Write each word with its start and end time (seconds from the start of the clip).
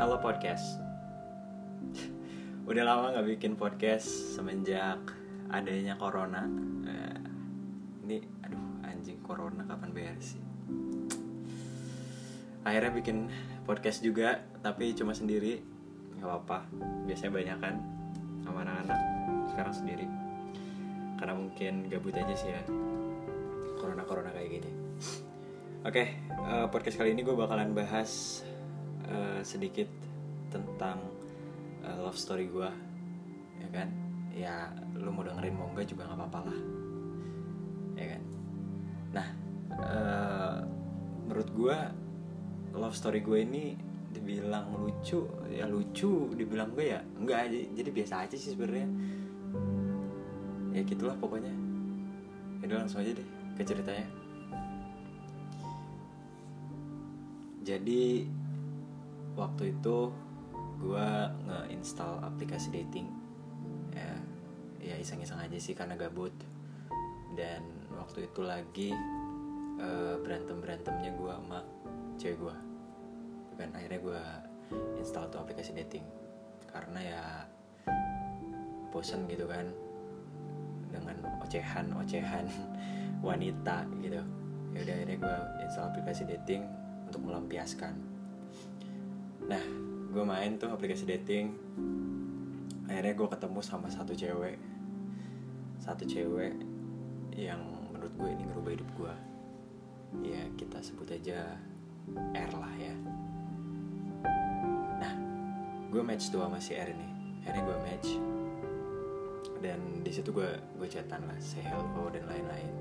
Halo 0.00 0.16
podcast. 0.16 0.80
Udah 2.64 2.88
lama 2.88 3.12
gak 3.12 3.36
bikin 3.36 3.52
podcast 3.52 4.32
semenjak 4.32 4.96
adanya 5.52 5.92
corona. 6.00 6.48
Eh, 6.88 7.20
Ini 8.08 8.16
aduh 8.40 8.80
anjing 8.80 9.20
corona 9.20 9.60
kapan 9.68 9.92
beres 9.92 10.32
sih? 10.32 10.40
Akhirnya 12.64 12.96
bikin 12.96 13.28
podcast 13.68 14.00
juga 14.00 14.40
tapi 14.64 14.96
cuma 14.96 15.12
sendiri. 15.12 15.60
Gak 16.16 16.24
apa-apa. 16.24 16.64
Biasanya 17.04 17.36
banyak 17.36 17.58
kan 17.60 17.74
sama 18.40 18.64
anak-anak. 18.64 19.00
Sekarang 19.52 19.74
sendiri. 19.76 20.08
Karena 21.20 21.36
mungkin 21.36 21.92
gabut 21.92 22.16
aja 22.16 22.32
sih 22.32 22.48
ya 22.48 22.64
Corona-corona 23.76 24.32
kayak 24.32 24.48
gini. 24.48 24.70
Oke, 25.84 26.04
eh, 26.24 26.66
podcast 26.72 26.96
kali 26.96 27.12
ini 27.12 27.20
gue 27.20 27.36
bakalan 27.36 27.76
bahas 27.76 28.40
eh, 29.10 29.40
sedikit 29.42 29.90
tentang 30.48 31.02
eh, 31.82 31.96
love 31.98 32.16
story 32.16 32.46
gue, 32.48 32.70
ya 33.60 33.68
kan? 33.74 33.88
Ya, 34.30 34.70
lu 34.94 35.10
mau 35.10 35.26
dengerin 35.26 35.54
mau 35.58 35.68
enggak 35.74 35.90
juga 35.90 36.06
nggak 36.06 36.18
apa-apa 36.18 36.40
lah, 36.48 36.58
ya 37.98 38.06
kan? 38.16 38.22
Nah, 39.10 39.28
eh, 39.74 40.56
menurut 41.26 41.50
gue 41.50 41.78
love 42.78 42.96
story 42.96 43.20
gue 43.20 43.38
ini 43.42 43.64
dibilang 44.10 44.74
lucu, 44.74 45.26
ya 45.50 45.66
lucu, 45.66 46.30
dibilang 46.34 46.74
gue 46.74 46.94
ya 46.94 47.00
enggak 47.18 47.50
aja, 47.50 47.58
jadi 47.74 47.90
biasa 47.90 48.14
aja 48.26 48.36
sih 48.38 48.54
sebenarnya. 48.54 48.88
Ya 50.70 50.86
gitulah 50.86 51.18
pokoknya. 51.18 51.50
Ya 52.62 52.78
langsung 52.78 53.02
aja 53.02 53.10
deh 53.10 53.28
ke 53.58 53.66
ceritanya. 53.66 54.20
jadi 57.70 58.24
waktu 59.38 59.74
itu 59.76 60.10
gue 60.80 61.08
nge-install 61.46 62.24
aplikasi 62.24 62.72
dating. 62.72 63.06
Ya 63.92 64.16
ya 64.80 64.94
iseng-iseng 64.96 65.38
aja 65.38 65.58
sih 65.60 65.76
karena 65.76 65.94
gabut. 65.94 66.32
Dan 67.36 67.62
waktu 67.94 68.26
itu 68.26 68.40
lagi 68.42 68.90
berantem 70.20 70.60
berantemnya 70.60 71.10
gue 71.16 71.32
sama 71.32 71.64
cewek 72.20 72.36
gue 72.36 72.56
kan 73.56 73.72
akhirnya 73.72 74.00
gue 74.00 74.22
install 74.96 75.28
tuh 75.28 75.40
aplikasi 75.44 75.76
dating. 75.76 76.04
Karena 76.70 77.00
ya 77.00 77.22
bosen 78.88 79.28
gitu 79.28 79.44
kan. 79.44 79.68
Dengan 80.90 81.16
ocehan 81.44 81.86
ocehan 81.94 82.48
wanita 83.26 83.84
gitu. 84.00 84.22
Ya 84.70 84.78
udah 84.86 84.94
akhirnya 84.96 85.16
gue 85.20 85.36
install 85.66 85.86
aplikasi 85.92 86.22
dating 86.24 86.64
untuk 87.04 87.20
melampiaskan 87.26 88.09
nah 89.50 89.62
gue 90.14 90.22
main 90.22 90.54
tuh 90.54 90.70
aplikasi 90.70 91.02
dating. 91.10 91.50
Akhirnya 92.86 93.14
gue 93.18 93.28
ketemu 93.30 93.60
sama 93.62 93.90
satu 93.90 94.14
cewek. 94.14 94.58
Satu 95.82 96.06
cewek 96.06 96.54
yang 97.34 97.58
menurut 97.90 98.14
gue 98.14 98.28
ini 98.30 98.42
ngerubah 98.46 98.72
hidup 98.74 98.90
gue 98.98 99.14
ya 100.26 100.42
kita 100.58 100.82
sebut 100.82 101.06
aja 101.14 101.54
R 102.34 102.50
lah 102.54 102.74
ya. 102.78 102.94
Nah 104.98 105.12
gue 105.90 106.02
match 106.02 106.34
tuh 106.34 106.42
sama 106.42 106.58
si 106.58 106.74
R 106.74 106.90
ini. 106.90 107.08
Akhirnya 107.42 107.62
gue 107.66 107.78
match. 107.86 108.10
Dan 109.60 110.02
di 110.02 110.10
situ 110.10 110.30
gue 110.34 110.50
gue 110.78 110.88
chatan 110.90 111.26
lah 111.26 111.38
say 111.38 111.62
hello 111.62 112.10
dan 112.10 112.26
lain-lain. 112.26 112.72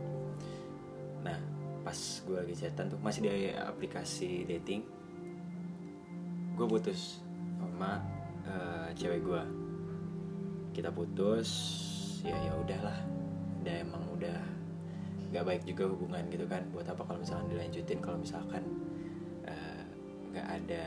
Nah 1.21 1.37
pas 1.85 1.97
gue 1.97 2.37
lagi 2.37 2.55
chatan 2.57 2.89
tuh 2.93 2.99
masih 3.01 3.25
di 3.25 3.53
aplikasi 3.53 4.45
dating 4.49 4.98
gue 6.59 6.67
putus 6.67 7.23
sama 7.55 8.03
eh, 8.43 8.91
cewek 8.99 9.23
gue 9.23 9.41
kita 10.75 10.91
putus 10.91 11.49
ya 12.19 12.35
ya 12.35 12.51
udahlah. 12.59 12.99
Udah 13.63 13.75
emang 13.79 14.03
udah 14.11 14.39
nggak 15.31 15.45
baik 15.47 15.63
juga 15.63 15.87
hubungan 15.87 16.27
gitu 16.27 16.43
kan. 16.51 16.67
Buat 16.75 16.91
apa 16.91 17.07
kalau 17.07 17.23
misalkan 17.23 17.47
dilanjutin? 17.47 17.99
Kalau 18.03 18.19
misalkan 18.19 18.63
eh, 19.47 19.83
nggak 20.35 20.47
ada 20.59 20.85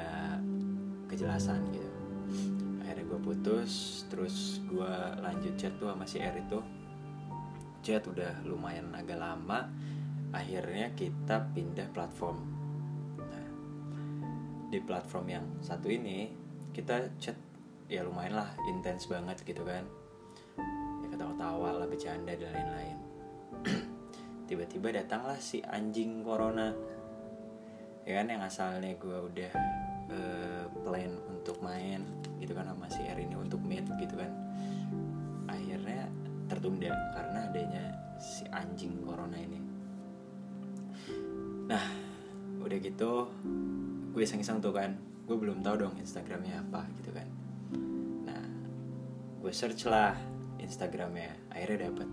kejelasan 1.08 1.64
gitu. 1.72 1.88
Akhirnya 2.84 3.04
gue 3.08 3.20
putus 3.24 4.04
terus 4.12 4.60
gue 4.68 4.92
lanjut 5.24 5.56
chat 5.56 5.72
tuh 5.80 5.88
sama 5.88 6.04
si 6.04 6.20
R 6.20 6.36
itu. 6.36 6.60
Chat 7.80 8.04
udah 8.04 8.44
lumayan 8.44 8.92
agak 8.92 9.16
lama. 9.16 9.72
Akhirnya 10.36 10.92
kita 10.92 11.48
pindah 11.52 11.88
platform 11.92 12.51
di 14.72 14.80
platform 14.80 15.26
yang 15.28 15.44
satu 15.60 15.92
ini 15.92 16.32
kita 16.72 17.12
chat 17.20 17.36
ya 17.92 18.00
lumayan 18.00 18.40
lah 18.40 18.48
intens 18.72 19.04
banget 19.04 19.44
gitu 19.44 19.60
kan. 19.68 19.84
Ya 21.04 21.06
ketawa-tawa 21.12 21.76
lah 21.76 21.84
bercanda 21.84 22.32
dan 22.32 22.56
lain-lain. 22.56 22.98
Tiba-tiba 24.48 24.96
datanglah 24.96 25.36
si 25.36 25.60
anjing 25.60 26.24
corona. 26.24 26.72
Ya 28.08 28.24
kan 28.24 28.32
yang 28.32 28.40
asalnya 28.40 28.96
gue 28.96 29.18
udah 29.28 29.52
eh, 30.08 30.64
plan 30.80 31.12
untuk 31.28 31.60
main 31.60 32.00
gitu 32.40 32.56
kan 32.56 32.64
sama 32.72 32.88
si 32.88 33.04
R 33.04 33.20
ini 33.20 33.36
untuk 33.36 33.60
meet 33.60 33.84
gitu 34.00 34.16
kan. 34.16 34.32
Akhirnya 35.52 36.08
tertunda 36.48 36.96
karena 37.12 37.38
adanya 37.44 37.84
si 38.16 38.48
anjing 38.48 39.04
corona 39.04 39.36
ini. 39.36 39.60
Nah 41.68 41.84
udah 42.64 42.78
gitu 42.80 43.28
gue 44.12 44.22
iseng-iseng 44.22 44.60
tuh 44.60 44.76
kan. 44.76 44.92
Gue 45.24 45.40
belum 45.40 45.64
tahu 45.64 45.88
dong 45.88 45.94
instagramnya 45.96 46.60
apa 46.60 46.84
gitu 47.00 47.10
kan. 47.16 47.28
Nah 48.28 48.44
gue 49.40 49.52
search 49.52 49.88
lah 49.88 50.12
instagramnya. 50.60 51.32
Akhirnya 51.48 51.88
dapet 51.88 52.08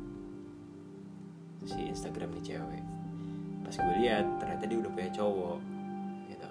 si 1.68 1.92
instagram 1.92 2.32
nih 2.40 2.56
cewek. 2.56 2.84
Pas 3.68 3.76
gue 3.76 3.96
lihat 4.00 4.26
ternyata 4.40 4.64
dia 4.64 4.78
udah 4.80 4.92
punya 4.96 5.12
cowok 5.12 5.60
gitu. 6.32 6.50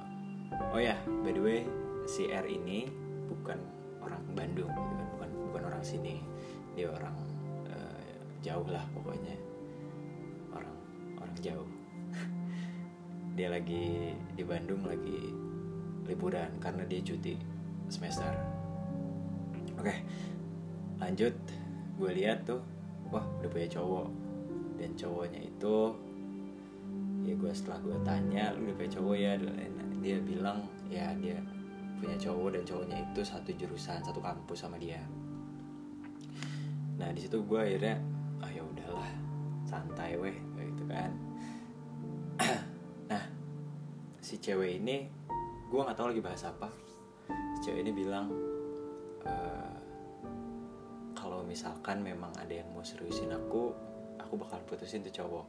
Oh 0.77 0.81
ya 0.81 0.97
by 1.25 1.33
the 1.33 1.41
way 1.41 1.61
si 2.05 2.29
R 2.29 2.45
ini 2.45 2.85
bukan 3.33 3.57
orang 4.05 4.23
Bandung 4.37 4.69
gitu 4.69 4.85
kan. 4.93 5.09
Bukan 5.17 5.31
bukan 5.49 5.63
orang 5.73 5.83
sini. 5.83 6.21
Dia 6.77 6.93
orang 6.93 7.17
eh, 7.73 8.21
jauh 8.45 8.69
lah 8.69 8.85
pokoknya. 8.93 9.35
Orang 10.53 10.77
orang 11.17 11.39
jauh 11.41 11.78
dia 13.39 13.55
lagi 13.55 14.19
di 14.35 14.43
Bandung 14.43 14.83
lagi 14.83 15.31
liburan 16.11 16.59
karena 16.59 16.83
dia 16.91 16.99
cuti 17.07 17.39
semester. 17.87 18.35
Oke 19.79 19.95
lanjut. 20.99 21.39
Gue 21.95 22.11
lihat 22.19 22.43
tuh 22.43 22.59
wah 23.15 23.23
udah 23.39 23.47
punya 23.47 23.71
cowok. 23.71 24.11
Dan 24.75 24.91
cowoknya 24.99 25.41
itu 25.47 25.77
ya 27.23 27.35
gue 27.39 27.53
setelah 27.55 27.79
gue 27.87 27.97
tanya 28.03 28.51
lu 28.59 28.67
udah 28.67 28.75
punya 28.75 28.91
cowok 28.99 29.15
ya? 29.15 29.33
Dia 30.03 30.19
bilang 30.19 30.59
ya 30.91 31.15
dia 31.15 31.39
punya 32.03 32.19
cowok 32.19 32.59
dan 32.59 32.63
cowoknya 32.67 32.97
itu 33.07 33.21
satu 33.23 33.55
jurusan 33.55 34.03
satu 34.03 34.19
kampus 34.19 34.67
sama 34.67 34.83
dia. 34.83 34.99
Nah 36.99 37.15
di 37.15 37.23
situ 37.23 37.39
gue 37.47 37.59
akhirnya 37.63 38.03
ah 38.43 38.51
ya 38.51 38.67
udahlah 38.67 39.11
santai 39.63 40.19
weh 40.19 40.35
gitu 40.59 40.87
kan 40.91 41.28
si 44.29 44.37
cewek 44.45 44.85
ini 44.85 45.09
gue 45.73 45.81
nggak 45.81 45.97
tahu 45.97 46.13
lagi 46.13 46.21
bahas 46.21 46.45
apa. 46.45 46.69
Si 47.57 47.59
cewek 47.65 47.81
ini 47.81 47.97
bilang 47.97 48.29
eh, 49.25 49.77
kalau 51.17 51.41
misalkan 51.41 52.05
memang 52.05 52.37
ada 52.37 52.53
yang 52.53 52.69
mau 52.77 52.85
seriusin 52.85 53.33
aku 53.33 53.73
aku 54.21 54.37
bakal 54.37 54.61
putusin 54.69 55.01
tuh 55.01 55.25
cowok. 55.25 55.47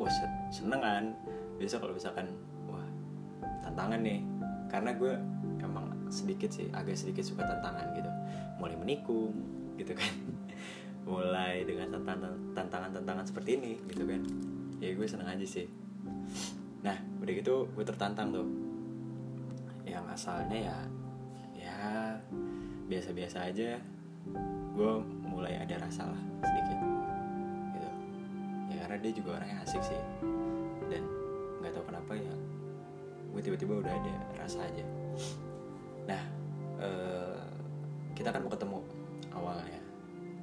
Wah 0.00 0.08
se- 0.08 0.64
seneng 0.64 0.80
kan? 0.80 1.04
Biasa 1.60 1.76
kalau 1.76 1.92
misalkan 1.92 2.32
wah 2.64 2.88
tantangan 3.60 4.00
nih. 4.00 4.24
Karena 4.72 4.96
gue 4.96 5.12
emang 5.60 5.92
sedikit 6.08 6.48
sih 6.48 6.72
agak 6.72 6.96
sedikit 6.96 7.28
suka 7.28 7.44
tantangan 7.44 7.92
gitu. 7.92 8.08
Mulai 8.56 8.76
menikung 8.80 9.36
gitu 9.76 9.92
kan. 9.92 10.08
Mulai 11.08 11.68
dengan 11.68 11.92
tantangan 11.92 12.56
tantangan 12.56 12.90
tantangan 12.96 13.24
seperti 13.28 13.60
ini 13.60 13.72
gitu 13.84 14.08
kan. 14.08 14.24
Ya 14.80 14.96
gue 14.96 15.04
seneng 15.04 15.28
aja 15.28 15.44
sih 15.44 15.68
nah 16.78 16.94
udah 17.18 17.32
gitu 17.32 17.66
gue 17.74 17.84
tertantang 17.84 18.30
tuh. 18.30 18.48
Yang 19.88 20.04
asalnya 20.14 20.58
ya 20.58 20.76
ya 21.56 21.78
biasa-biasa 22.86 23.50
aja. 23.50 23.80
Gue 24.76 24.92
mulai 25.26 25.58
ada 25.58 25.80
rasa 25.82 26.06
lah 26.06 26.22
sedikit 26.44 26.78
gitu. 27.74 27.90
Ya 28.70 28.84
karena 28.86 28.96
dia 29.00 29.12
juga 29.12 29.28
orangnya 29.40 29.58
asik 29.64 29.82
sih. 29.82 30.02
Dan 30.88 31.02
nggak 31.58 31.72
tahu 31.74 31.84
kenapa 31.90 32.12
ya 32.14 32.34
gue 33.28 33.40
tiba-tiba 33.44 33.84
udah 33.84 33.92
ada 33.92 34.14
rasa 34.40 34.64
aja. 34.64 34.84
Nah 36.08 36.22
eh, 36.78 37.42
kita 38.14 38.30
kan 38.30 38.40
mau 38.44 38.52
ketemu 38.52 38.78
awalnya. 39.34 39.82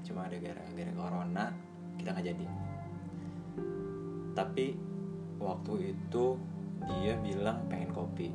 Cuma 0.06 0.30
ada 0.30 0.38
gara-gara 0.38 0.92
corona 0.94 1.46
kita 1.98 2.10
nggak 2.12 2.28
jadi. 2.28 2.46
Tapi 4.36 4.66
waktu 5.40 5.96
itu 5.96 6.40
dia 6.86 7.18
bilang 7.20 7.66
pengen 7.68 7.92
kopi 7.92 8.30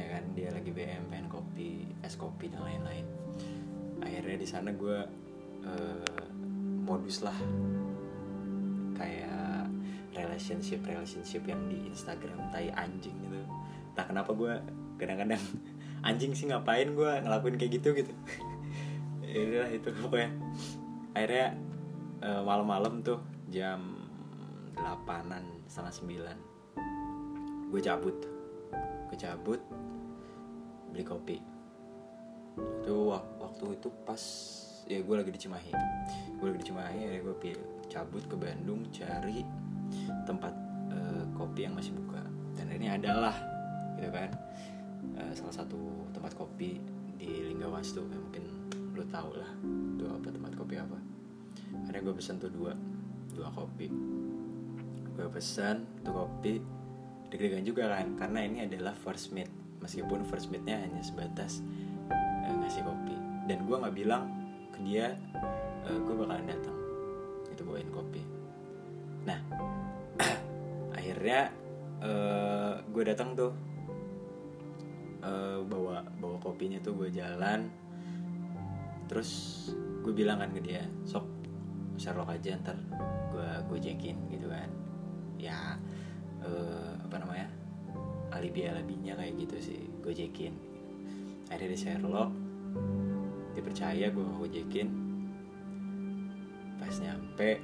ya 0.00 0.06
kan? 0.16 0.24
Dia 0.32 0.48
lagi 0.54 0.70
BM 0.72 1.12
pengen 1.12 1.28
kopi 1.28 1.84
es 2.00 2.16
kopi 2.16 2.48
dan 2.48 2.64
lain-lain. 2.64 3.06
Akhirnya 4.00 4.36
di 4.40 4.48
sana 4.48 4.72
gue 4.72 4.98
uh, 5.68 6.24
modus 6.80 7.20
lah. 7.20 7.36
Kayak 8.96 9.68
relationship 10.16 10.84
relationship 10.84 11.44
yang 11.44 11.60
di 11.68 11.88
Instagram 11.88 12.48
tai 12.48 12.72
anjing 12.72 13.14
gitu. 13.20 13.40
Tak 13.92 14.12
kenapa 14.12 14.32
gue 14.32 14.52
kadang-kadang 14.96 15.40
anjing 16.08 16.32
sih 16.32 16.48
ngapain 16.48 16.96
gue 16.96 17.12
ngelakuin 17.20 17.60
kayak 17.60 17.72
gitu 17.80 17.92
gitu. 17.92 18.12
Ya 19.30 19.62
itu 19.70 19.86
pokoknya. 19.94 20.34
Akhirnya 21.14 21.54
uh, 22.18 22.42
malam-malam 22.42 22.98
tuh 23.06 23.22
jam 23.46 23.99
delapanan 24.80 25.44
setengah 25.68 25.92
sembilan. 25.92 26.36
Gue 27.68 27.80
cabut. 27.84 28.16
Gue 29.12 29.18
cabut 29.20 29.60
beli 30.90 31.04
kopi. 31.06 31.38
Itu 32.82 33.14
waktu 33.14 33.78
itu 33.78 33.88
pas 34.02 34.22
ya 34.88 34.98
gue 35.04 35.14
lagi 35.14 35.30
di 35.30 35.40
Cimahi. 35.40 35.72
Gue 36.40 36.46
lagi 36.50 36.58
di 36.64 36.66
Cimahi 36.72 36.98
ya 36.98 37.20
gue 37.20 37.36
pilih 37.36 37.68
cabut 37.86 38.24
ke 38.26 38.34
Bandung 38.34 38.88
cari 38.90 39.44
tempat 40.24 40.54
uh, 40.90 41.24
kopi 41.36 41.68
yang 41.68 41.76
masih 41.76 41.94
buka. 41.94 42.24
Dan 42.56 42.72
ini 42.74 42.90
adalah 42.90 43.36
gitu 44.00 44.10
kan 44.10 44.32
uh, 45.20 45.32
salah 45.36 45.54
satu 45.62 46.08
tempat 46.16 46.32
kopi 46.34 46.80
di 47.20 47.52
Linggawas 47.52 47.92
tuh 47.92 48.08
mungkin 48.08 48.48
lo 48.96 49.04
tau 49.12 49.30
lah 49.36 49.50
itu 49.94 50.04
apa 50.08 50.28
tempat 50.32 50.52
kopi 50.58 50.74
apa. 50.80 50.98
Akhirnya 51.86 52.02
gue 52.02 52.14
pesen 52.18 52.42
tuh 52.42 52.50
dua 52.50 52.74
dua 53.30 53.46
kopi 53.54 53.86
gue 55.20 55.28
pesan 55.28 55.84
tuh 56.00 56.16
kopi. 56.16 56.64
Deg-degan 57.28 57.62
juga 57.62 57.92
kan 57.92 58.16
karena 58.16 58.40
ini 58.48 58.64
adalah 58.64 58.96
first 58.96 59.36
meet. 59.36 59.52
Meskipun 59.84 60.24
first 60.24 60.48
meetnya 60.48 60.80
hanya 60.80 61.04
sebatas 61.04 61.60
uh, 62.08 62.54
ngasih 62.64 62.80
kopi. 62.88 63.16
Dan 63.44 63.68
gue 63.68 63.76
nggak 63.76 63.96
bilang 63.96 64.32
ke 64.72 64.80
dia 64.80 65.12
uh, 65.84 65.98
gue 66.00 66.14
bakalan 66.16 66.48
datang. 66.48 66.76
Itu 67.52 67.62
bawain 67.68 67.92
kopi. 67.92 68.24
Nah 69.28 69.38
akhirnya 70.98 71.52
uh, 72.00 72.80
gue 72.88 73.04
datang 73.04 73.36
tuh. 73.36 73.52
Uh, 75.20 75.60
bawa 75.68 76.00
bawa 76.16 76.40
kopinya 76.40 76.80
tuh 76.80 76.96
gue 76.96 77.12
jalan. 77.12 77.68
Terus 79.04 79.30
gue 80.00 80.16
bilang 80.16 80.40
kan 80.40 80.48
ke 80.48 80.64
dia 80.64 80.80
sok 81.04 81.28
Sherlock 82.00 82.32
aja 82.32 82.56
ntar 82.64 82.80
gue 83.28 83.48
gue 83.68 83.78
jekin 83.84 84.16
gitu 84.32 84.48
kan 84.48 84.89
ya 85.40 85.80
uh, 86.44 86.94
apa 87.00 87.16
namanya 87.16 87.48
alibi 88.36 88.68
alibinya 88.68 89.16
kayak 89.16 89.34
gitu 89.40 89.56
sih 89.58 89.80
gue 90.04 90.12
jekin 90.12 90.52
akhirnya 91.50 91.74
di 91.74 91.78
Sherlock 91.80 92.30
dipercaya 93.54 94.06
gue 94.08 94.24
gojekin. 94.38 94.88
Pas 96.78 96.94
nyampe 97.02 97.60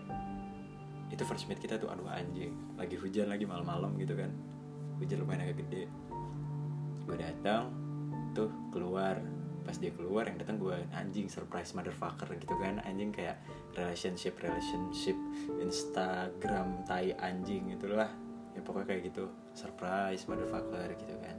itu 1.06 1.22
first 1.22 1.46
meet 1.46 1.62
kita 1.62 1.78
tuh 1.78 1.86
aduh 1.86 2.10
anjing 2.10 2.50
lagi 2.74 2.98
hujan 2.98 3.30
lagi 3.30 3.46
malam-malam 3.46 3.94
gitu 3.96 4.18
kan. 4.18 4.30
Hujan 4.98 5.22
lumayan 5.22 5.46
agak 5.46 5.64
gede. 5.66 5.86
Gue 7.06 7.16
datang 7.16 7.70
tuh 8.34 8.50
keluar 8.74 9.22
pas 9.66 9.74
dia 9.82 9.90
keluar 9.90 10.30
yang 10.30 10.38
datang 10.38 10.62
gue 10.62 10.78
anjing 10.94 11.26
surprise 11.26 11.74
motherfucker 11.74 12.30
gitu 12.38 12.54
kan. 12.62 12.78
Anjing 12.86 13.10
kayak 13.10 13.42
relationship 13.74 14.38
relationship 14.38 15.18
Instagram 15.58 16.86
tai 16.86 17.10
anjing 17.18 17.74
itulah. 17.74 18.06
Ya 18.54 18.62
pokoknya 18.62 18.94
kayak 18.94 19.02
gitu. 19.10 19.26
Surprise 19.58 20.22
motherfucker 20.30 20.94
gitu 20.94 21.18
kan. 21.18 21.36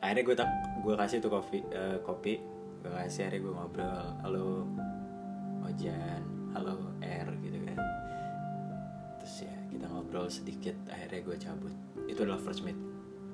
Akhirnya 0.00 0.24
gue 0.24 0.36
tak 0.40 0.48
gue 0.80 0.94
kasih 0.96 1.20
tuh 1.20 1.30
kopi 1.36 1.60
uh, 1.76 2.00
kopi. 2.00 2.40
Gue 2.80 2.90
kasih 2.90 3.28
akhirnya 3.28 3.44
gue 3.44 3.52
ngobrol. 3.52 4.06
Halo 4.24 4.64
Ojan. 5.68 6.22
Halo 6.56 6.96
R 7.04 7.28
gitu 7.44 7.58
kan. 7.60 7.78
Terus 9.20 9.34
ya 9.44 9.56
kita 9.68 9.86
ngobrol 9.92 10.32
sedikit. 10.32 10.74
Akhirnya 10.88 11.20
gue 11.20 11.36
cabut. 11.36 11.74
Itu 12.08 12.24
adalah 12.24 12.40
first 12.40 12.64
meet 12.64 12.76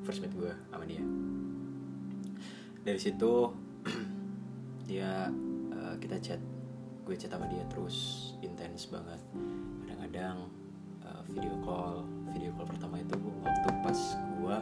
first 0.03 0.19
meet 0.19 0.33
gue 0.35 0.51
sama 0.73 0.85
dia 0.89 1.05
dari 2.81 2.97
situ 2.97 3.53
dia 4.89 5.29
uh, 5.73 5.95
kita 6.01 6.17
chat 6.21 6.41
gue 7.05 7.15
chat 7.17 7.33
sama 7.33 7.51
dia 7.51 7.65
terus 7.69 8.31
intens 8.41 8.89
banget. 8.89 9.21
Kadang-kadang 9.85 10.49
uh, 11.05 11.23
video 11.29 11.55
call 11.61 12.07
video 12.33 12.55
call 12.57 12.69
pertama 12.69 13.03
itu 13.03 13.17
waktu 13.45 13.69
pas 13.85 14.01
gue 14.17 14.57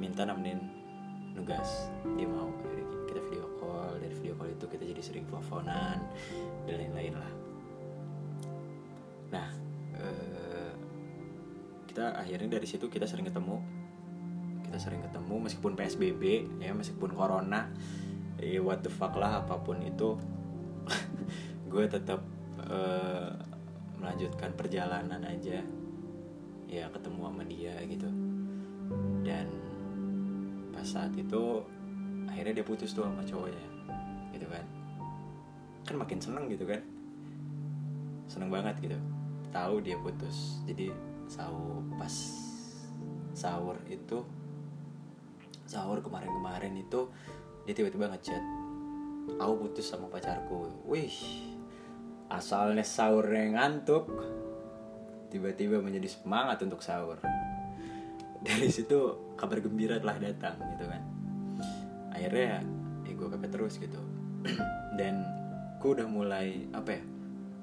minta 0.00 0.24
nemenin 0.24 0.60
nugas 1.36 1.90
dia 2.16 2.28
mau. 2.28 2.48
Kita 3.10 3.20
video 3.26 3.46
call 3.58 3.98
dari 3.98 4.14
video 4.14 4.34
call 4.38 4.54
itu 4.54 4.64
kita 4.70 4.84
jadi 4.86 5.02
sering 5.02 5.24
teleponan 5.28 5.98
dan 6.64 6.74
lain-lain 6.78 7.14
lah. 7.18 7.32
Nah 9.34 9.48
uh, 9.98 10.72
kita 11.90 12.16
akhirnya 12.16 12.56
dari 12.56 12.66
situ 12.70 12.86
kita 12.86 13.04
sering 13.04 13.26
ketemu 13.26 13.79
sering 14.80 15.04
ketemu 15.04 15.44
meskipun 15.44 15.76
psbb 15.76 16.22
ya 16.56 16.72
meskipun 16.72 17.12
corona. 17.12 17.68
Ya 18.40 18.64
what 18.64 18.80
the 18.80 18.88
fuck 18.88 19.12
lah 19.20 19.44
apa 19.44 19.60
pun 19.60 19.84
itu. 19.84 20.16
Gue 21.70 21.84
tetap 21.84 22.24
uh, 22.64 23.36
melanjutkan 24.00 24.56
perjalanan 24.56 25.20
aja. 25.20 25.60
Ya 26.64 26.88
ketemu 26.88 27.20
sama 27.28 27.44
dia 27.44 27.76
gitu. 27.84 28.08
Dan 29.20 29.46
pas 30.72 30.88
saat 30.88 31.12
itu 31.12 31.60
akhirnya 32.24 32.62
dia 32.62 32.66
putus 32.66 32.96
tuh 32.96 33.04
sama 33.04 33.20
cowoknya 33.20 33.66
gitu 34.32 34.48
kan. 34.48 34.64
Kan 35.84 36.00
makin 36.00 36.16
seneng 36.16 36.48
gitu 36.48 36.64
kan. 36.64 36.80
Seneng 38.24 38.48
banget 38.48 38.80
gitu. 38.80 38.96
Tahu 39.52 39.84
dia 39.84 40.00
putus. 40.00 40.64
Jadi 40.64 40.88
sahur 41.28 41.84
pas 42.00 42.14
sahur 43.36 43.76
itu 43.86 44.24
sahur 45.70 46.02
kemarin-kemarin 46.02 46.74
itu 46.74 47.06
dia 47.62 47.78
tiba-tiba 47.78 48.10
ngechat 48.10 48.42
aku 49.38 49.70
putus 49.70 49.86
sama 49.86 50.10
pacarku. 50.10 50.66
Wih 50.90 51.14
asalnya 52.26 52.82
sahurnya 52.82 53.54
ngantuk 53.54 54.10
tiba-tiba 55.30 55.78
menjadi 55.78 56.10
semangat 56.10 56.58
untuk 56.66 56.82
sahur. 56.82 57.22
Dari 58.42 58.66
situ 58.66 59.30
kabar 59.38 59.62
gembira 59.62 60.02
telah 60.02 60.18
datang 60.18 60.58
gitu 60.74 60.90
kan. 60.90 61.02
Akhirnya 62.10 62.66
ya 63.06 63.12
gue 63.14 63.28
kepet 63.30 63.50
terus 63.54 63.78
gitu. 63.78 64.02
Dan 64.98 65.22
gue 65.78 65.90
udah 65.94 66.08
mulai 66.10 66.66
apa 66.74 66.98
ya 66.98 67.02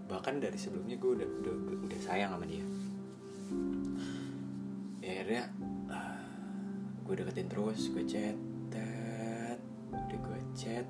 bahkan 0.07 0.39
dari 0.39 0.55
sebelumnya 0.55 0.95
gue 0.95 1.19
udah 1.19 1.27
udah 1.43 1.53
udah 1.83 1.99
sayang 1.99 2.31
sama 2.31 2.47
dia. 2.47 2.63
Ya, 5.03 5.19
akhirnya 5.19 5.43
gue 7.07 7.23
deketin 7.23 7.47
terus 7.47 7.87
gue 7.95 8.03
chat 8.03 8.35
tet. 8.67 9.59
Udah 9.95 10.19
gue 10.19 10.39
chat. 10.51 10.83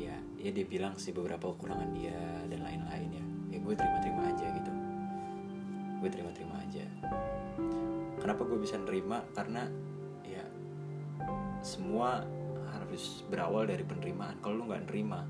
Ya 0.00 0.16
ya 0.40 0.48
dia 0.48 0.64
bilang 0.64 0.96
sih 0.96 1.12
beberapa 1.12 1.52
kekurangan 1.52 1.92
dia 1.92 2.16
dan 2.48 2.64
lain-lain 2.64 3.10
ya. 3.12 3.24
Ya 3.52 3.58
gue 3.60 3.74
terima-terima 3.76 4.22
aja 4.32 4.46
gitu. 4.48 4.72
Gue 6.00 6.08
terima-terima 6.08 6.56
aja. 6.64 6.88
Kenapa 8.16 8.48
gue 8.48 8.56
bisa 8.56 8.80
nerima? 8.80 9.20
Karena 9.36 9.68
ya 10.24 10.44
semua 11.60 12.24
harus 12.72 13.28
berawal 13.28 13.68
dari 13.68 13.84
penerimaan. 13.84 14.40
Kalau 14.40 14.64
lu 14.64 14.72
nggak 14.72 14.88
nerima 14.88 15.20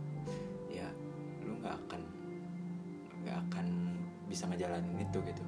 ya 0.71 0.87
lu 1.43 1.59
nggak 1.59 1.75
akan 1.83 2.03
nggak 3.27 3.39
akan 3.51 3.67
bisa 4.31 4.47
ngejalanin 4.47 5.03
itu 5.03 5.19
gitu. 5.27 5.43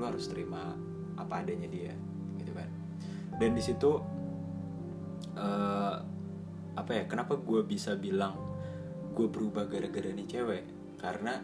Lu 0.00 0.08
harus 0.08 0.32
terima 0.32 0.72
apa 1.20 1.44
adanya 1.44 1.68
dia 1.68 1.92
dan 3.40 3.56
di 3.56 3.62
situ 3.64 3.96
uh, 5.32 5.96
apa 6.76 6.90
ya 6.92 7.02
kenapa 7.08 7.40
gue 7.40 7.64
bisa 7.64 7.96
bilang 7.96 8.36
gue 9.16 9.26
berubah 9.32 9.64
gara-gara 9.64 10.12
nih 10.12 10.28
cewek? 10.28 10.64
Karena 11.00 11.40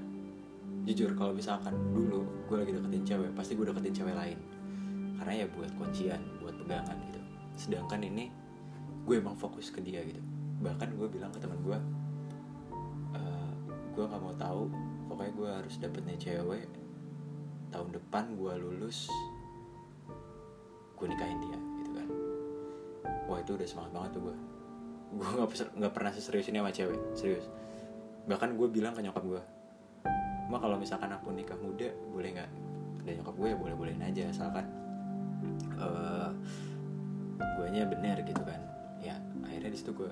jujur 0.84 1.16
kalau 1.16 1.32
misalkan 1.32 1.72
dulu 1.96 2.44
gue 2.46 2.56
lagi 2.60 2.76
deketin 2.76 3.04
cewek 3.08 3.30
pasti 3.32 3.56
gue 3.56 3.64
deketin 3.64 3.96
cewek 4.04 4.12
lain. 4.12 4.38
Karena 5.16 5.32
ya 5.40 5.46
buat 5.48 5.72
kuncian 5.80 6.20
buat 6.44 6.52
pegangan 6.60 7.00
gitu. 7.08 7.20
Sedangkan 7.56 8.04
ini 8.04 8.28
gue 9.08 9.16
emang 9.16 9.34
fokus 9.34 9.72
ke 9.72 9.80
dia 9.80 10.04
gitu. 10.04 10.20
Bahkan 10.60 11.00
gue 11.00 11.08
bilang 11.08 11.32
ke 11.32 11.40
teman 11.40 11.56
gue 11.64 11.78
uh, 13.16 13.52
gue 13.96 14.04
nggak 14.04 14.20
mau 14.20 14.36
tahu 14.36 14.68
pokoknya 15.08 15.32
gue 15.32 15.50
harus 15.64 15.74
dapetnya 15.80 16.16
cewek. 16.20 16.68
Tahun 17.72 17.88
depan 17.88 18.36
gue 18.36 18.52
lulus 18.60 19.08
gue 20.96 21.08
nikahin 21.08 21.40
dia 21.44 21.65
wah 23.26 23.38
itu 23.42 23.58
udah 23.58 23.66
semangat 23.66 23.90
banget 23.92 24.10
tuh 24.14 24.22
gue 24.30 24.36
gue 25.06 25.22
nggak 25.22 25.48
nggak 25.78 25.92
pernah 25.94 26.10
seserius 26.10 26.50
ini 26.50 26.58
sama 26.58 26.72
cewek 26.74 27.00
serius. 27.14 27.46
Bahkan 28.26 28.58
gue 28.58 28.68
bilang 28.70 28.94
ke 28.94 29.00
nyokap 29.02 29.22
gue 29.22 29.42
mah 30.46 30.62
kalau 30.62 30.78
misalkan 30.78 31.10
aku 31.10 31.34
nikah 31.34 31.58
muda 31.58 31.90
boleh 32.10 32.30
nggak? 32.38 32.50
Dan 33.06 33.22
nyokap 33.22 33.34
gue 33.38 33.48
ya 33.50 33.56
boleh 33.58 33.74
bolehin 33.74 34.02
aja 34.02 34.22
asalkan 34.30 34.66
uh, 35.78 36.30
guanya 37.58 37.86
benar 37.86 38.18
gitu 38.22 38.42
kan. 38.42 38.60
Ya 39.02 39.18
akhirnya 39.46 39.70
di 39.74 39.78
situ 39.78 39.94
gue 39.94 40.10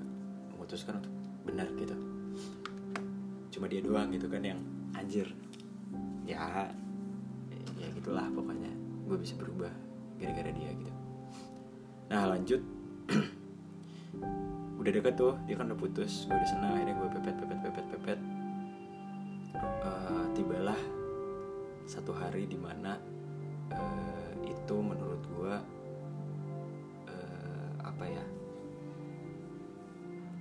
memutuskan 0.54 1.02
untuk 1.02 1.10
benar 1.42 1.66
gitu. 1.74 1.94
Cuma 3.50 3.66
dia 3.70 3.82
doang 3.82 4.10
gitu 4.10 4.26
kan 4.30 4.42
yang 4.42 4.58
anjir 4.94 5.26
ya 6.24 6.70
ya 7.76 7.88
gitulah 7.92 8.24
pokoknya 8.32 8.70
gue 9.10 9.18
bisa 9.18 9.34
berubah 9.36 9.70
gara-gara 10.18 10.50
dia 10.54 10.70
gitu. 10.72 10.92
Nah 12.10 12.30
lanjut 12.30 12.62
udah 14.80 14.90
deket 15.00 15.14
tuh 15.16 15.34
dia 15.48 15.56
kan 15.56 15.68
udah 15.72 15.80
putus. 15.80 16.28
Gue 16.28 16.36
udah 16.36 16.48
senang 16.48 16.76
akhirnya 16.76 16.94
gue 16.96 17.08
pepet 17.16 17.34
pepet 17.40 17.58
pepet 17.64 17.86
pepet. 17.96 18.20
Uh, 19.84 20.26
tibalah 20.36 20.76
satu 21.88 22.12
hari 22.12 22.44
di 22.44 22.58
mana 22.58 23.00
uh, 23.72 24.30
itu 24.44 24.76
menurut 24.76 25.22
gue 25.24 25.54
uh, 27.08 27.70
apa 27.80 28.04
ya 28.08 28.24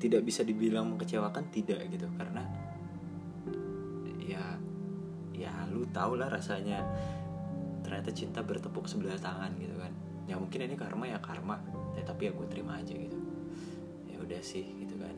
tidak 0.03 0.27
bisa 0.27 0.43
dibilang 0.43 0.91
mengecewakan 0.91 1.48
tidak 1.51 1.79
gitu. 1.88 2.08
Karena 2.20 2.43
ya 4.20 4.60
ya 5.32 5.51
lu 5.72 5.88
tau 5.91 6.20
lah 6.20 6.27
rasanya. 6.27 6.84
Ternyata 7.84 8.15
cinta 8.15 8.39
bertepuk 8.39 8.88
sebelah 8.88 9.20
tangan 9.20 9.55
gitu 9.60 9.75
kan. 9.75 9.91
Ya 10.27 10.39
mungkin 10.39 10.67
ini 10.67 10.75
karma 10.79 11.03
ya 11.03 11.20
karma 11.20 11.60
ya, 11.97 12.01
tapi 12.05 12.29
ya 12.29 12.31
gue 12.33 12.47
terima 12.50 12.79
aja 12.79 12.93
gitu. 12.93 13.17
Ya 14.09 14.17
udah 14.21 14.41
sih 14.41 14.65
gitu 14.81 14.95
kan. 14.97 15.15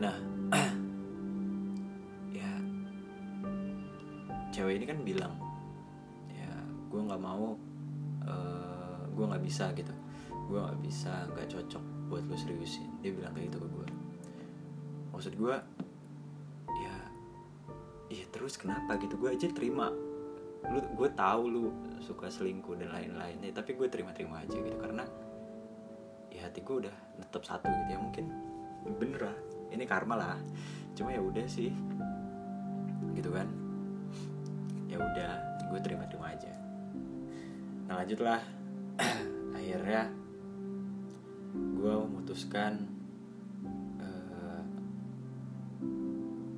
Nah 0.00 0.16
ya 2.38 2.50
cewek 4.50 4.82
ini 4.82 4.86
kan 4.86 4.98
bilang 5.02 5.34
ya 6.30 6.50
gue 6.90 7.00
nggak 7.00 7.22
mau 7.22 7.56
uh, 8.26 9.02
gue 9.10 9.24
nggak 9.24 9.44
bisa 9.44 9.70
gitu. 9.76 9.94
Gue 10.50 10.58
nggak 10.58 10.80
bisa 10.82 11.26
nggak 11.34 11.48
cocok 11.50 11.84
buat 12.10 12.26
lo 12.26 12.34
seriusin. 12.34 13.02
Dia 13.02 13.14
bilang 13.14 13.34
kayak 13.34 13.54
gitu 13.54 13.58
ke 13.62 13.68
gue 13.70 13.88
maksud 15.20 15.36
gue 15.36 15.52
ya 16.80 16.96
iya 18.08 18.24
terus 18.32 18.56
kenapa 18.56 18.96
gitu? 18.96 19.20
Gue 19.20 19.36
aja 19.36 19.52
terima 19.52 19.92
lu 20.68 20.78
gue 20.92 21.08
tahu 21.16 21.42
lu 21.48 21.64
suka 22.04 22.28
selingkuh 22.28 22.76
dan 22.76 22.92
lain-lain 22.92 23.40
ya, 23.40 23.52
tapi 23.56 23.72
gue 23.74 23.88
terima-terima 23.88 24.44
aja 24.44 24.54
gitu 24.54 24.76
karena 24.76 25.04
ya 26.30 26.46
hati 26.46 26.60
gue 26.62 26.76
udah 26.86 26.94
tetap 27.26 27.42
satu 27.42 27.66
gitu 27.66 27.90
ya 27.96 27.98
mungkin 27.98 28.30
bener 29.00 29.32
lah 29.32 29.38
ini 29.70 29.84
karma 29.86 30.14
lah. 30.18 30.38
Cuma 30.98 31.14
ya 31.14 31.22
udah 31.22 31.46
sih 31.46 31.70
gitu 33.14 33.30
kan. 33.30 33.46
Ya 34.90 34.98
udah 34.98 35.32
gue 35.70 35.80
terima-terima 35.80 36.34
aja. 36.34 36.52
Nah 37.86 38.02
lanjutlah. 38.02 38.42
Akhirnya 39.56 40.10
gue 41.54 41.94
memutuskan 42.06 42.86
uh, 43.98 44.62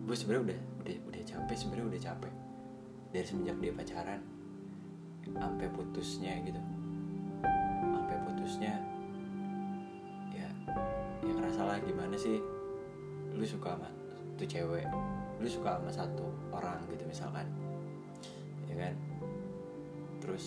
gue 0.04 0.16
sebenarnya 0.16 0.44
udah 0.52 0.60
udah 0.84 0.96
udah 1.08 1.22
capek 1.22 1.56
sebenarnya 1.56 1.86
udah 1.96 2.02
capek 2.02 2.32
dari 3.12 3.28
semenjak 3.28 3.60
dia 3.60 3.72
pacaran 3.76 4.20
sampai 5.36 5.68
putusnya 5.70 6.40
gitu. 6.42 6.60
Sampai 7.84 8.16
putusnya 8.24 8.80
ya 10.32 10.48
ya 11.22 11.32
ngerasa 11.36 11.60
lah 11.62 11.78
gimana 11.84 12.16
sih 12.16 12.40
lu 13.36 13.44
suka 13.44 13.76
sama 13.76 13.88
tuh 14.40 14.48
cewek 14.48 14.88
lu 15.40 15.48
suka 15.48 15.76
sama 15.76 15.92
satu 15.92 16.26
orang 16.50 16.80
gitu 16.88 17.04
misalkan 17.04 17.44
ya 18.66 18.74
kan? 18.80 18.94
Terus 20.24 20.46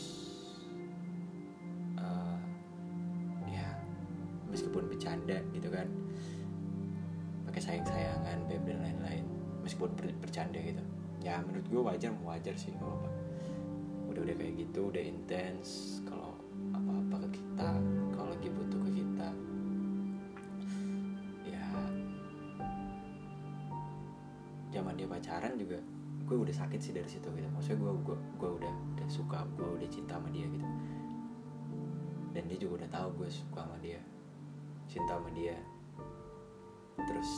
uh, 2.01 2.39
ya 3.45 3.77
meskipun 4.49 4.89
bercanda 4.89 5.37
gitu 5.53 5.69
kan 5.69 5.85
pakai 7.45 7.61
sayang-sayangan 7.61 8.49
beb 8.49 8.65
dan 8.65 8.81
lain-lain 8.81 9.25
meskipun 9.61 9.93
ber 9.93 10.09
bercanda 10.19 10.59
gitu 10.59 10.81
ya 11.25 11.41
menurut 11.41 11.65
gue 11.65 11.81
wajar 11.81 12.13
wajar 12.21 12.53
sih 12.53 12.69
gak 12.77 12.85
apa 12.85 13.09
udah 14.13 14.21
udah 14.21 14.35
kayak 14.37 14.53
gitu 14.61 14.93
udah 14.93 15.01
intens 15.01 15.99
kalau 16.05 16.37
apa 16.69 16.91
apa 17.01 17.15
ke 17.25 17.41
kita 17.41 17.69
kalau 18.13 18.29
lagi 18.31 18.47
butuh 18.53 18.79
ke 18.85 18.91
kita. 19.01 19.29
Ya 21.49 21.65
zaman 24.71 24.93
dia 24.95 25.07
pacaran 25.09 25.57
juga 25.57 25.81
gue 26.25 26.37
udah 26.37 26.55
sakit 26.55 26.79
sih 26.79 26.93
dari 26.93 27.09
situ 27.09 27.27
gitu. 27.33 27.47
Maksudnya 27.51 27.79
gue 27.81 27.91
gue 28.05 28.17
gue 28.39 28.49
udah 28.61 28.73
udah 28.95 29.07
suka 29.09 29.43
gue 29.57 29.67
udah 29.67 29.89
cinta 29.89 30.21
sama 30.21 30.29
dia 30.29 30.45
gitu. 30.45 30.67
Dan 32.37 32.43
dia 32.51 32.57
juga 32.61 32.85
udah 32.85 32.89
tahu 32.93 33.25
gue 33.25 33.29
suka 33.33 33.65
sama 33.65 33.77
dia 33.81 33.99
cinta 34.87 35.17
sama 35.17 35.33
dia. 35.33 35.57
Terus 37.03 37.31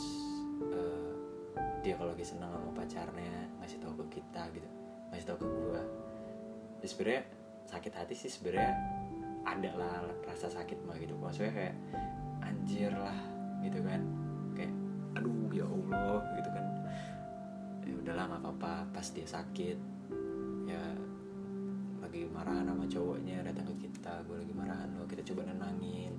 dia 1.87 1.95
kalau 1.95 2.11
lagi 2.11 2.27
senang 2.27 2.51
sama 2.51 2.75
pacarnya 2.75 3.47
ngasih 3.63 3.79
tahu 3.79 4.03
ke 4.03 4.19
kita 4.19 4.43
gitu 4.51 4.67
ngasih 5.15 5.25
tahu 5.31 5.37
ke 5.39 5.47
gue 5.47 5.81
ya 6.83 6.87
sebenarnya 6.91 7.23
sakit 7.67 7.93
hati 7.95 8.13
sih 8.15 8.31
sebenarnya 8.31 8.75
ada 9.47 9.71
lah 9.79 10.03
rasa 10.27 10.51
sakit 10.51 10.83
mah 10.83 10.99
gitu. 10.99 11.15
Maksudnya 11.15 11.51
kayak 11.55 11.75
anjir 12.43 12.91
lah 12.91 13.15
gitu 13.63 13.79
kan. 13.79 14.01
Kayak 14.55 14.73
aduh 15.15 15.49
ya 15.55 15.65
allah 15.65 16.19
gitu 16.35 16.49
kan. 16.51 16.65
Ya 17.87 17.93
udahlah 17.95 18.23
nggak 18.27 18.41
apa-apa. 18.43 18.73
Pas 18.91 19.07
dia 19.15 19.27
sakit 19.27 19.77
ya 20.67 20.83
lagi 22.03 22.27
marahan 22.27 22.67
sama 22.67 22.83
cowoknya 22.87 23.39
datang 23.47 23.71
ke 23.71 23.87
kita 23.87 24.19
gue 24.27 24.35
lagi 24.35 24.53
marahan 24.55 24.91
lo 24.99 25.07
kita 25.07 25.23
coba 25.31 25.47
nenangin 25.47 26.11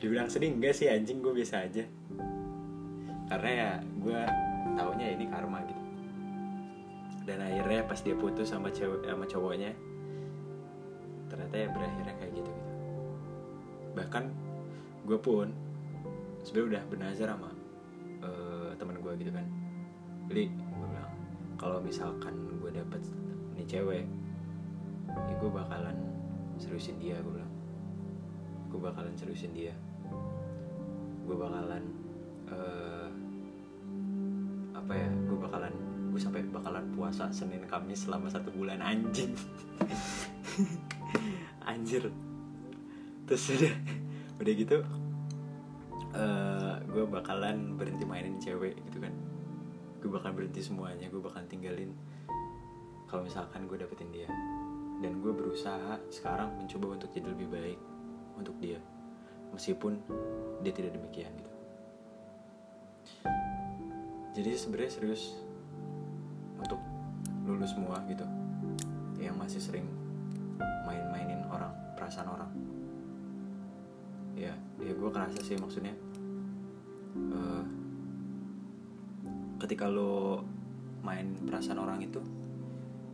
dibilang 0.00 0.32
sedih 0.32 0.56
enggak 0.56 0.72
sih 0.72 0.88
anjing 0.88 1.20
gue 1.20 1.32
biasa 1.36 1.68
aja. 1.68 1.84
Karena 3.28 3.50
ya 3.52 3.70
gue 3.84 4.20
taunya 4.74 5.06
ini 5.12 5.28
karma 5.28 5.60
gitu. 5.68 5.82
Dan 7.28 7.44
akhirnya 7.44 7.84
pas 7.84 8.00
dia 8.00 8.16
putus 8.16 8.48
sama 8.48 8.72
cewek 8.72 9.04
sama 9.04 9.28
cowoknya 9.28 9.76
ternyata 11.30 11.54
ya 11.54 11.68
berakhirnya 11.70 12.14
kayak 12.18 12.32
gitu 12.42 12.50
gitu. 12.50 12.72
Bahkan 13.94 14.24
gue 15.06 15.18
pun 15.20 15.46
sebenarnya 16.42 16.68
udah 16.74 16.82
bernazar 16.90 17.28
sama 17.30 17.50
uh, 18.24 18.74
teman 18.74 18.98
gue 18.98 19.12
gitu 19.20 19.30
kan. 19.30 19.46
Jadi 20.26 20.44
gue 20.50 20.86
bilang 20.90 21.12
kalau 21.54 21.78
misalkan 21.78 22.34
gue 22.58 22.70
dapet 22.72 23.04
nih 23.54 23.68
cewek 23.68 24.04
ya 25.10 25.34
gue 25.38 25.50
bakalan 25.52 25.94
seriusin 26.58 26.98
dia 26.98 27.20
gue 27.20 27.30
bilang. 27.36 27.52
Gue 28.72 28.80
bakalan 28.82 29.14
seriusin 29.14 29.54
dia 29.54 29.76
gue 31.30 31.38
bakalan 31.38 31.84
uh, 32.50 33.06
apa 34.74 34.92
ya 34.98 35.06
gue 35.30 35.38
bakalan 35.38 35.70
gue 36.10 36.18
sampai 36.18 36.42
bakalan 36.50 36.82
puasa 36.90 37.30
senin 37.30 37.62
kamis 37.70 38.10
selama 38.10 38.26
satu 38.26 38.50
bulan 38.50 38.82
anjing. 38.82 39.30
Anjir. 41.70 42.10
Terus 43.30 43.46
udah 43.54 43.74
udah 44.42 44.52
gitu 44.58 44.76
uh, 46.18 46.82
gue 46.82 47.04
bakalan 47.06 47.78
berhenti 47.78 48.02
mainin 48.02 48.42
cewek 48.42 48.74
gitu 48.90 48.98
kan. 48.98 49.14
Gue 50.02 50.10
bakalan 50.10 50.34
berhenti 50.34 50.66
semuanya 50.66 51.06
gue 51.06 51.22
bakalan 51.22 51.46
tinggalin 51.46 51.94
kalau 53.06 53.22
misalkan 53.22 53.70
gue 53.70 53.78
dapetin 53.78 54.10
dia. 54.10 54.26
Dan 54.98 55.22
gue 55.22 55.30
berusaha 55.30 56.02
sekarang 56.10 56.58
mencoba 56.58 56.98
untuk 56.98 57.14
jadi 57.14 57.30
lebih 57.30 57.54
baik 57.54 57.78
untuk 58.34 58.58
dia 58.58 58.82
meskipun 59.54 60.00
dia 60.60 60.72
tidak 60.74 60.96
demikian 60.96 61.32
gitu. 61.34 61.52
Jadi 64.40 64.50
sebenarnya 64.54 64.92
serius 64.92 65.36
untuk 66.56 66.78
lulus 67.44 67.74
semua 67.74 67.98
gitu 68.06 68.22
yang 69.18 69.34
masih 69.36 69.58
sering 69.58 69.84
main-mainin 70.86 71.42
orang 71.50 71.74
perasaan 71.98 72.28
orang. 72.30 72.50
Ya 74.38 74.54
ya 74.80 74.92
gue 74.96 75.10
kerasa 75.12 75.38
sih 75.44 75.58
maksudnya 75.58 75.92
uh, 77.34 77.64
ketika 79.60 79.90
lo 79.90 80.40
main 81.04 81.36
perasaan 81.44 81.80
orang 81.80 82.00
itu 82.00 82.20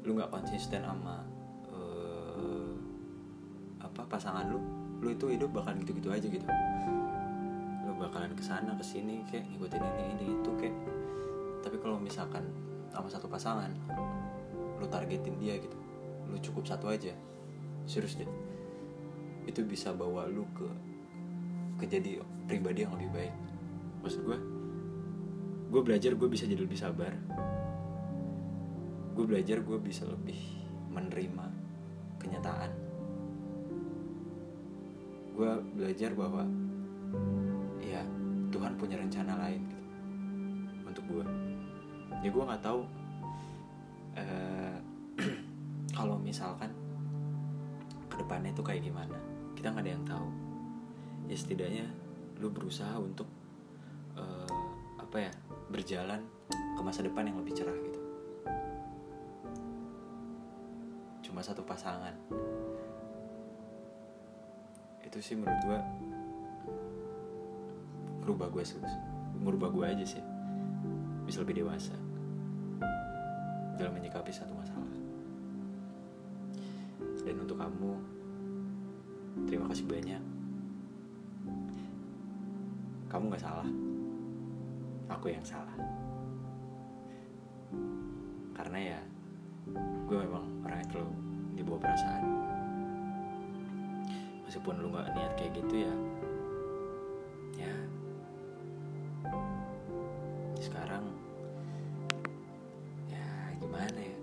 lu 0.06 0.14
nggak 0.14 0.30
konsisten 0.30 0.86
sama 0.86 1.26
uh, 1.74 2.70
apa 3.82 4.06
pasangan 4.06 4.46
lu 4.46 4.75
lu 5.02 5.12
itu 5.12 5.26
hidup 5.32 5.52
bakalan 5.52 5.82
gitu-gitu 5.84 6.08
aja 6.12 6.26
gitu. 6.26 6.46
Lu 7.84 7.92
bakalan 8.00 8.32
ke 8.32 8.42
sana 8.42 8.72
ke 8.76 8.84
sini 8.84 9.24
kayak 9.28 9.44
ngikutin 9.52 9.82
ini 9.82 10.04
ini 10.16 10.24
itu 10.40 10.50
kayak. 10.56 10.76
Tapi 11.60 11.76
kalau 11.82 11.98
misalkan 11.98 12.46
sama 12.96 13.12
satu 13.12 13.28
pasangan 13.28 13.68
lu 14.76 14.86
targetin 14.88 15.36
dia 15.40 15.56
gitu 15.60 15.76
lu 16.26 16.36
cukup 16.40 16.64
satu 16.68 16.88
aja 16.90 17.12
serius 17.86 18.18
deh 18.18 18.28
itu 19.46 19.62
bisa 19.62 19.94
bawa 19.94 20.26
lu 20.26 20.42
ke 20.56 20.66
ke 21.76 21.84
jadi 21.86 22.18
pribadi 22.48 22.82
yang 22.82 22.96
lebih 22.96 23.10
baik. 23.12 23.34
Maksud 24.02 24.20
gue 24.26 24.38
gue 25.70 25.82
belajar 25.84 26.16
gue 26.16 26.28
bisa 26.30 26.48
jadi 26.48 26.62
lebih 26.64 26.78
sabar. 26.80 27.12
Gue 29.12 29.24
belajar 29.28 29.60
gue 29.60 29.78
bisa 29.78 30.02
lebih 30.08 30.40
menerima 30.90 31.46
kenyataan 32.18 32.85
gue 35.36 35.50
belajar 35.76 36.16
bahwa 36.16 36.48
ya 37.78 38.00
Tuhan 38.48 38.72
punya 38.80 38.96
rencana 38.96 39.36
lain 39.36 39.60
gitu 39.68 39.84
untuk 40.88 41.04
gue 41.12 41.26
ya 42.24 42.28
gue 42.32 42.44
nggak 42.48 42.64
tahu 42.64 42.80
eh, 44.16 44.76
kalau 45.96 46.16
misalkan 46.16 46.72
ke 48.16 48.24
depannya 48.24 48.50
itu 48.56 48.64
kayak 48.64 48.80
gimana. 48.80 49.16
Kita 49.52 49.76
nggak 49.76 49.84
ada 49.84 49.92
yang 49.92 50.04
tahu. 50.08 50.28
Ya 51.28 51.36
setidaknya 51.36 51.84
lu 52.40 52.48
berusaha 52.48 52.96
untuk 52.96 53.28
eh, 54.16 54.64
apa 54.96 55.16
ya 55.28 55.32
berjalan 55.68 56.24
ke 56.48 56.80
masa 56.80 57.04
depan 57.04 57.28
yang 57.28 57.36
lebih 57.36 57.52
cerah 57.52 57.76
gitu. 57.76 58.00
Cuma 61.28 61.44
satu 61.44 61.60
pasangan 61.60 62.16
itu 65.16 65.32
sih 65.32 65.36
menurut 65.40 65.64
gue 65.64 65.80
merubah 68.20 68.52
gue 68.52 68.60
merubah 69.40 69.72
gue 69.72 69.84
aja 69.88 70.04
sih. 70.04 70.20
Bisa 71.24 71.40
lebih 71.40 71.64
dewasa. 71.64 71.96
Dalam 73.80 73.96
menyikapi 73.96 74.28
satu 74.28 74.52
masalah. 74.52 74.92
Dan 77.24 77.40
untuk 77.40 77.56
kamu 77.56 77.96
terima 79.48 79.72
kasih 79.72 79.88
banyak. 79.88 80.20
Kamu 83.08 83.32
nggak 83.32 83.40
salah. 83.40 83.68
Aku 85.16 85.32
yang 85.32 85.46
salah. 85.48 85.72
Karena 88.52 88.78
ya 88.84 89.00
gue 90.04 90.18
memang 90.20 90.44
orang 90.60 90.84
yang 90.84 90.90
terlalu 90.92 91.14
dibawa 91.56 91.80
perasaan 91.80 92.55
meskipun 94.56 94.80
lu 94.80 94.88
nggak 94.88 95.12
niat 95.12 95.32
kayak 95.36 95.52
gitu 95.60 95.84
ya 95.84 95.94
ya. 97.60 97.74
Sekarang 100.56 101.12
ya 103.12 103.52
gimana 103.60 104.00
ya? 104.00 104.16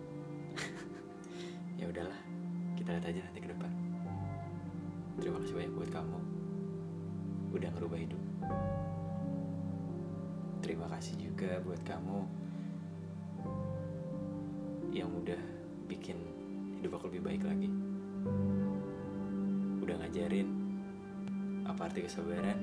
Ya 1.78 1.86
udahlah 1.86 2.18
kita 2.74 2.98
lihat 2.98 3.06
aja 3.14 3.22
nanti 3.30 3.46
ke 3.46 3.50
depan. 3.54 3.70
Terima 5.22 5.38
kasih 5.38 5.54
banyak 5.54 5.74
buat 5.78 5.90
kamu 5.94 6.18
udah 7.54 7.70
ngerubah 7.78 8.00
hidup. 8.02 8.22
Terima 10.66 10.90
kasih 10.98 11.14
juga 11.22 11.62
buat 11.62 11.82
kamu 11.86 12.18
yang 14.98 15.14
udah 15.14 15.42
bikin 15.86 16.18
hidup 16.82 16.98
aku 16.98 17.14
lebih 17.14 17.22
baik 17.22 17.46
lagi 17.46 17.70
udah 19.84 20.00
ngajarin 20.00 20.48
apa 21.68 21.92
arti 21.92 22.08
kesabaran? 22.08 22.56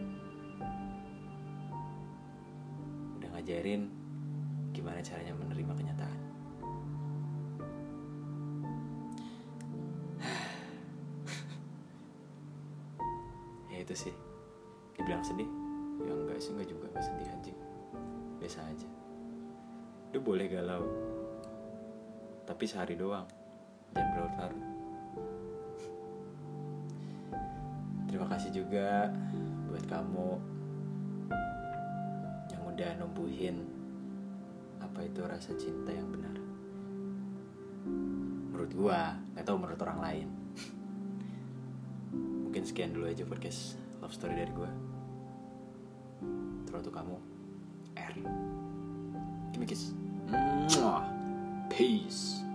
Udah 3.20 3.28
ngajarin 3.36 3.92
gimana 4.72 5.04
caranya 5.04 5.36
menerima 5.36 5.72
kenyataan. 5.76 6.20
Ya 13.70 13.78
itu 13.84 13.94
sih. 13.94 14.14
Dibilang 14.96 15.20
sedih? 15.20 15.46
Ya 16.02 16.16
enggak 16.16 16.40
sih 16.40 16.56
enggak 16.56 16.72
juga. 16.72 16.88
Enggak 16.88 17.04
sedih 17.04 17.28
anjing 17.28 17.58
biasa 18.40 18.64
aja. 18.64 18.88
Lu 20.16 20.24
boleh 20.24 20.48
galau 20.48 20.88
tapi 22.48 22.64
sehari 22.64 22.96
doang. 22.96 23.28
Jangan 23.92 24.08
berlarut-larut 24.16 24.79
terima 28.10 28.26
kasih 28.26 28.50
juga 28.50 29.06
buat 29.70 29.86
kamu 29.86 30.30
yang 32.50 32.62
udah 32.66 32.90
numbuhin 32.98 33.62
apa 34.82 35.06
itu 35.06 35.22
rasa 35.22 35.54
cinta 35.54 35.94
yang 35.94 36.10
benar 36.10 36.34
menurut 38.50 38.70
gua 38.74 39.14
nggak 39.38 39.46
tahu 39.46 39.56
menurut 39.62 39.80
orang 39.86 40.00
lain 40.02 40.28
mungkin 42.50 42.66
sekian 42.66 42.90
dulu 42.90 43.06
aja 43.06 43.22
podcast 43.22 43.78
love 44.02 44.10
story 44.10 44.34
dari 44.34 44.50
gua 44.50 44.74
terus 46.66 46.90
kamu 46.90 47.14
R. 47.94 48.14
Mwah. 50.74 51.04
Peace. 51.70 52.49